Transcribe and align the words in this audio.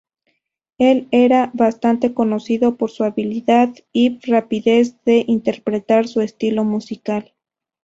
Él 0.79 1.07
era 1.11 1.51
bastante 1.53 2.15
conocido 2.15 2.75
por 2.75 2.89
su 2.89 3.03
habilidad 3.03 3.69
yb 3.93 4.17
rapidez 4.23 4.95
de 5.05 5.23
interpretar 5.27 6.07
su 6.07 6.21
estilo 6.21 6.63
musical. 6.63 7.35